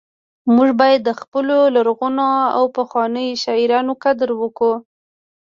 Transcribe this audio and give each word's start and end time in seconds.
موږ 0.53 0.69
باید 0.81 1.01
د 1.03 1.11
خپلو 1.21 1.57
لرغونو 1.75 2.27
او 2.57 2.63
پخوانیو 2.77 3.39
شاعرانو 3.43 3.93
قدر 4.03 4.29
وکړو 4.41 4.73